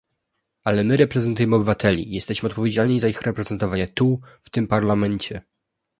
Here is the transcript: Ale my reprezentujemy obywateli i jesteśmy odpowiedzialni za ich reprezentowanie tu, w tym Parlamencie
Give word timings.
Ale 0.63 0.83
my 0.83 0.97
reprezentujemy 0.97 1.55
obywateli 1.55 2.09
i 2.11 2.15
jesteśmy 2.15 2.49
odpowiedzialni 2.49 2.99
za 2.99 3.07
ich 3.07 3.21
reprezentowanie 3.21 3.87
tu, 3.87 4.19
w 4.41 4.49
tym 4.49 4.67
Parlamencie 4.67 5.41